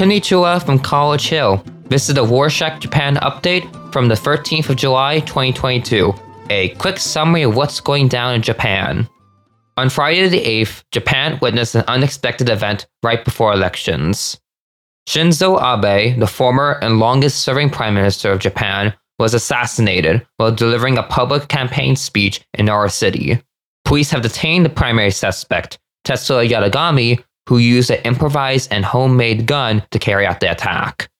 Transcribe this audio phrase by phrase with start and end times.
[0.00, 1.62] Konnichiwa from College Hill.
[1.90, 6.14] This is the Rorshok Japan update from the 13th of July 2022.
[6.48, 9.06] A quick summary of what's going down in Japan.
[9.76, 14.40] On Friday the 8th, Japan witnessed an unexpected event right before elections.
[15.06, 20.96] Shinzo Abe, the former and longest serving prime minister of Japan, was assassinated while delivering
[20.96, 23.42] a public campaign speech in Nara City.
[23.84, 29.82] Police have detained the primary suspect, Tetsuya Yatagami, who used an improvised and homemade gun
[29.90, 31.10] to carry out the attack.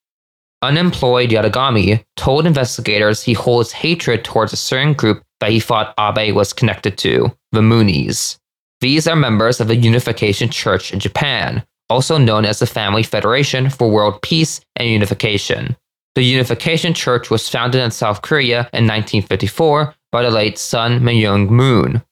[0.62, 6.32] Unemployed Yatagami told investigators he holds hatred towards a certain group that he thought Abe
[6.32, 8.38] was connected to, the Moonies.
[8.80, 13.68] These are members of the Unification Church in Japan, also known as the Family Federation
[13.68, 15.76] for World Peace and Unification.
[16.14, 21.48] The Unification Church was founded in South Korea in 1954 by the late Sun Myung
[21.48, 22.02] Moon.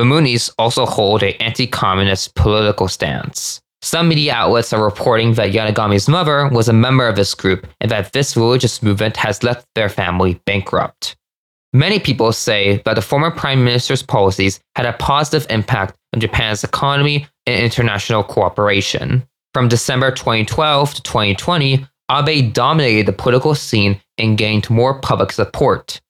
[0.00, 3.60] The Moonies also hold an anti communist political stance.
[3.82, 7.90] Some media outlets are reporting that Yatagami's mother was a member of this group and
[7.90, 11.16] that this religious movement has left their family bankrupt.
[11.74, 16.64] Many people say that the former prime minister's policies had a positive impact on Japan's
[16.64, 19.22] economy and international cooperation.
[19.52, 26.00] From December 2012 to 2020, Abe dominated the political scene and gained more public support.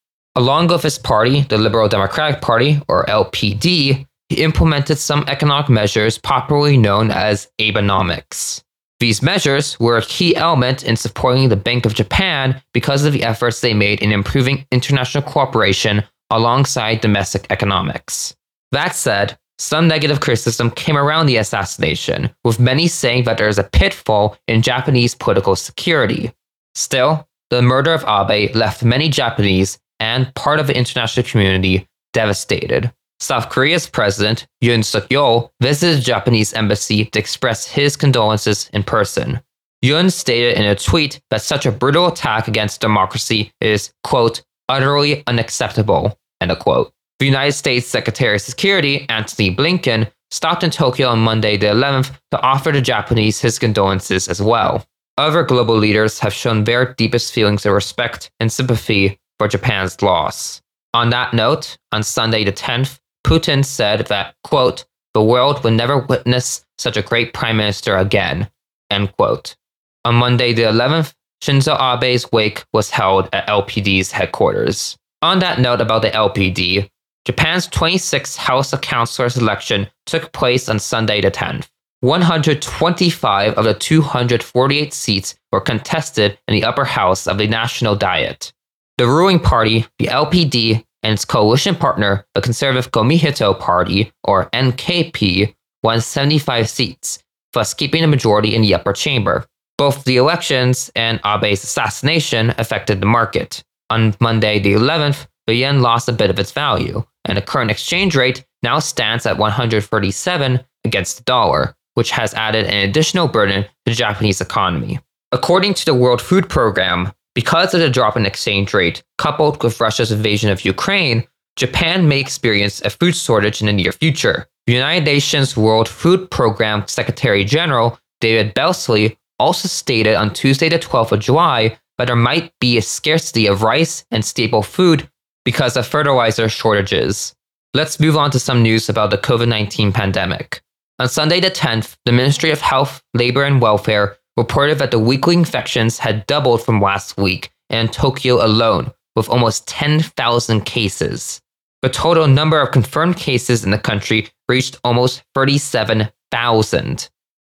[0.41, 6.17] Along with his party, the Liberal Democratic Party, or LPD, he implemented some economic measures
[6.17, 8.63] popularly known as Abenomics.
[9.01, 13.23] These measures were a key element in supporting the Bank of Japan because of the
[13.23, 18.35] efforts they made in improving international cooperation alongside domestic economics.
[18.73, 23.59] That said, some negative criticism came around the assassination, with many saying that there is
[23.59, 26.33] a pitfall in Japanese political security.
[26.75, 32.93] Still, the murder of Abe left many Japanese and part of the international community devastated.
[33.21, 38.83] South Korea's president, Yoon Suk Yeol, visited the Japanese embassy to express his condolences in
[38.83, 39.41] person.
[39.85, 45.23] Yoon stated in a tweet that such a brutal attack against democracy is, quote, utterly
[45.27, 46.93] unacceptable, end quote.
[47.19, 52.13] The United States Secretary of Security, Antony Blinken, stopped in Tokyo on Monday the 11th
[52.31, 54.87] to offer the Japanese his condolences as well.
[55.19, 60.61] Other global leaders have shown their deepest feelings of respect and sympathy for Japan's loss.
[60.93, 64.85] On that note, on Sunday the 10th, Putin said that, quote,
[65.15, 68.51] the world will never witness such a great prime minister again,
[68.91, 69.57] end quote.
[70.05, 74.99] On Monday the 11th, Shinzo Abe's wake was held at LPD's headquarters.
[75.23, 76.91] On that note about the LPD,
[77.25, 81.67] Japan's 26th House of Councilors election took place on Sunday the 10th.
[82.01, 88.53] 125 of the 248 seats were contested in the upper house of the National Diet.
[89.01, 95.55] The ruling party, the LPD, and its coalition partner, the Conservative Komeito Party, or NKP,
[95.83, 97.19] won 75 seats,
[97.55, 99.47] thus keeping a majority in the upper chamber.
[99.79, 103.65] Both the elections and Abe's assassination affected the market.
[103.89, 107.71] On Monday, the 11th, the yen lost a bit of its value, and the current
[107.71, 113.63] exchange rate now stands at 137 against the dollar, which has added an additional burden
[113.63, 115.01] to the Japanese economy.
[115.33, 119.81] According to the World Food Program, because of the drop in exchange rate, coupled with
[119.81, 121.27] Russia's invasion of Ukraine,
[121.57, 124.47] Japan may experience a food shortage in the near future.
[124.67, 130.79] The United Nations World Food Program Secretary General David Beasley also stated on Tuesday, the
[130.79, 135.09] 12th of July, that there might be a scarcity of rice and staple food
[135.45, 137.35] because of fertilizer shortages.
[137.75, 140.63] Let's move on to some news about the COVID 19 pandemic.
[140.99, 145.37] On Sunday the 10th, the Ministry of Health, Labor and Welfare reported that the weekly
[145.37, 151.43] infections had doubled from last week in Tokyo alone, with almost 10,000 cases.
[151.83, 157.11] The total number of confirmed cases in the country reached almost 37,000.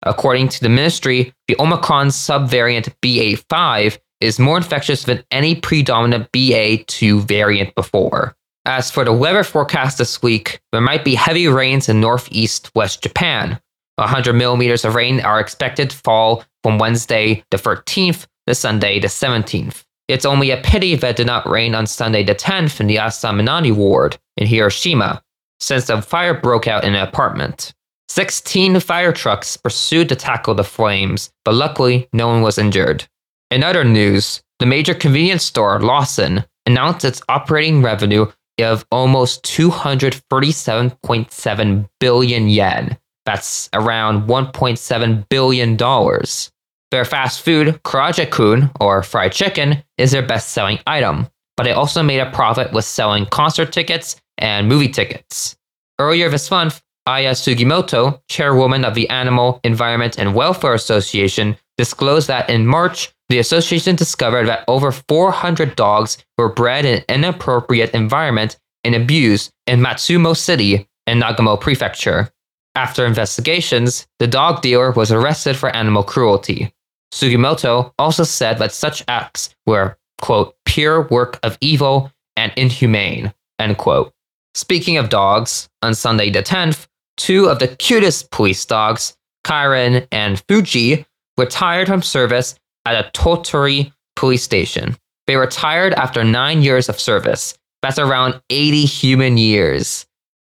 [0.05, 7.21] According to the ministry, the Omicron subvariant BA5 is more infectious than any predominant BA2
[7.25, 8.35] variant before.
[8.65, 13.03] As for the weather forecast this week, there might be heavy rains in northeast West
[13.03, 13.61] Japan.
[14.01, 19.09] 100 millimeters of rain are expected to fall from Wednesday the 13th to Sunday the
[19.09, 19.85] 17th.
[20.09, 22.97] It's only a pity that it did not rain on Sunday the 10th in the
[22.97, 25.23] Asaminami ward in Hiroshima,
[25.61, 27.73] since a fire broke out in an apartment.
[28.09, 33.07] 16 fire trucks pursued to tackle the flames, but luckily no one was injured.
[33.53, 38.27] In other news, the major convenience store, Lawson, announced its operating revenue
[38.61, 42.99] of almost 237.7 billion yen.
[43.31, 45.77] That's around $1.7 billion.
[46.91, 52.03] Their fast food, Karaage-kun, or fried chicken, is their best selling item, but they also
[52.03, 55.55] made a profit with selling concert tickets and movie tickets.
[56.01, 62.51] Earlier this month, Aya Sugimoto, chairwoman of the Animal, Environment, and Welfare Association, disclosed that
[62.51, 68.59] in March, the association discovered that over 400 dogs were bred in an inappropriate environment
[68.83, 72.33] and abused in Matsumo City in Nagano Prefecture.
[72.77, 76.73] After investigations, the dog dealer was arrested for animal cruelty.
[77.13, 83.77] Sugimoto also said that such acts were, quote, pure work of evil and inhumane, end
[83.79, 84.13] quote.
[84.55, 86.87] Speaking of dogs, on Sunday the 10th,
[87.17, 91.07] two of the cutest police dogs, Karen and Fuji,
[91.37, 92.55] retired from service
[92.87, 94.97] at a Tottori police station.
[95.27, 97.57] They retired after nine years of service.
[97.83, 100.07] That's around 80 human years.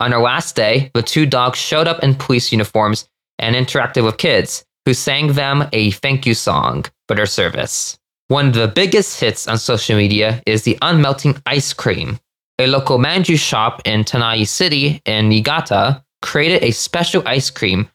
[0.00, 3.08] On their last day, the two dogs showed up in police uniforms
[3.38, 7.98] and interacted with kids, who sang them a thank you song for their service.
[8.28, 12.18] One of the biggest hits on social media is the unmelting ice cream.
[12.58, 17.88] A local manju shop in Tainai City in Niigata created a special ice cream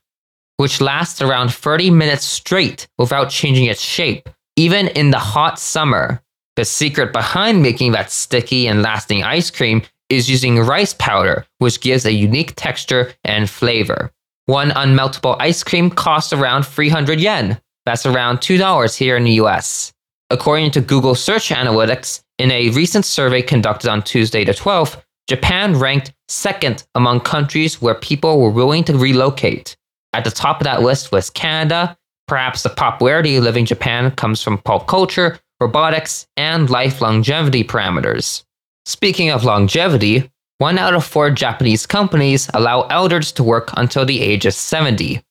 [0.59, 6.21] which lasts around 30 minutes straight without changing its shape, even in the hot summer.
[6.57, 11.81] The secret behind making that sticky and lasting ice cream is using rice powder, which
[11.81, 14.11] gives a unique texture and flavor.
[14.45, 17.59] One unmeltable ice cream costs around 300 yen.
[17.85, 19.93] That's around $2 here in the US.
[20.31, 25.77] According to Google Search Analytics, in a recent survey conducted on Tuesday the 12th, Japan
[25.77, 29.75] ranked second among countries where people were willing to relocate.
[30.13, 31.95] At the top of that list was Canada.
[32.27, 37.63] Perhaps the popularity of living in Japan comes from pop culture, robotics, and life longevity
[37.63, 38.43] parameters.
[38.85, 40.29] Speaking of longevity,
[40.59, 45.21] one out of four Japanese companies allow elders to work until the age of 70.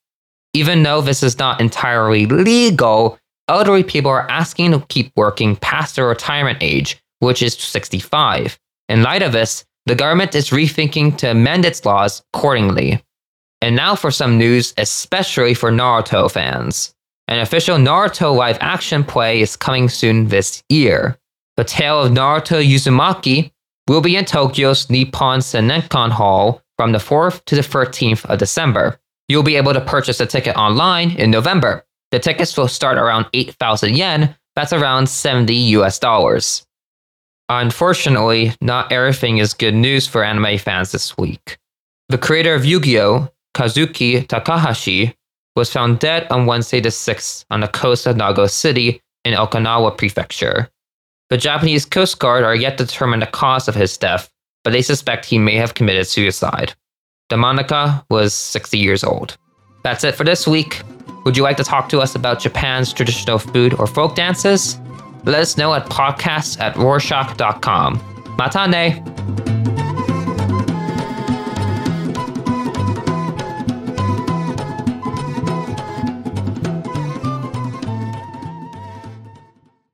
[0.55, 3.19] Even though this is not entirely legal,
[3.49, 8.59] elderly people are asking to keep working past their retirement age, which is 65.
[8.89, 13.03] In light of this, the government is rethinking to amend its laws accordingly.
[13.61, 16.94] And now for some news, especially for Naruto fans.
[17.27, 21.19] An official Naruto live action play is coming soon this year.
[21.58, 23.50] The tale of Naruto Uzumaki
[23.88, 25.81] will be in Tokyo's Nippon Seinen
[26.12, 29.00] Hall from the 4th to the 13th of December.
[29.26, 31.84] You'll be able to purchase a ticket online in November.
[32.12, 36.64] The tickets will start around 8,000 yen, that's around 70 US dollars.
[37.49, 41.58] Unfortunately, not everything is good news for anime fans this week.
[42.08, 45.16] The creator of Yu Gi Oh!, Kazuki Takahashi,
[45.56, 49.99] was found dead on Wednesday the 6th on the coast of Nago City in Okinawa
[49.99, 50.70] Prefecture.
[51.31, 54.31] The Japanese Coast Guard are yet to determine the cause of his death,
[54.65, 56.73] but they suspect he may have committed suicide.
[57.29, 59.37] The mangaka was 60 years old.
[59.85, 60.81] That's it for this week.
[61.25, 64.79] Would you like to talk to us about Japan's traditional food or folk dances?
[65.25, 67.99] Let us know at podcasts at rorshok.com.
[68.39, 69.57] Matane!